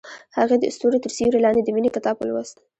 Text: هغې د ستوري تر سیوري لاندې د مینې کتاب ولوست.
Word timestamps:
هغې 0.37 0.55
د 0.59 0.65
ستوري 0.75 0.99
تر 1.03 1.11
سیوري 1.17 1.39
لاندې 1.45 1.61
د 1.63 1.69
مینې 1.75 1.89
کتاب 1.95 2.15
ولوست. 2.17 2.57